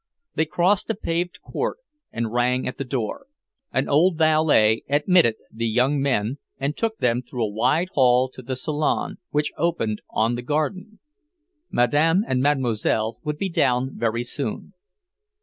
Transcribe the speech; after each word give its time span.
They 0.33 0.45
crossed 0.47 0.89
a 0.89 0.95
paved 0.95 1.43
court 1.43 1.77
and 2.11 2.33
rang 2.33 2.67
at 2.67 2.79
the 2.79 2.83
door. 2.83 3.27
An 3.71 3.87
old 3.87 4.17
valet 4.17 4.81
admitted 4.89 5.35
the 5.53 5.67
young 5.69 6.01
men, 6.01 6.39
and 6.59 6.75
took 6.75 6.97
them 6.97 7.21
through 7.21 7.43
a 7.45 7.53
wide 7.53 7.89
hall 7.93 8.27
to 8.29 8.41
the 8.41 8.55
salon, 8.55 9.19
which 9.29 9.51
opened 9.59 10.01
on 10.09 10.33
the 10.33 10.41
garden. 10.41 10.97
Madame 11.69 12.23
and 12.27 12.41
Mademoiselle 12.41 13.19
would 13.23 13.37
be 13.37 13.47
down 13.47 13.91
very 13.93 14.23
soon. 14.23 14.73